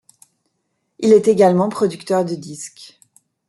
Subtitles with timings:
[0.97, 2.99] Il est également producteur de disques.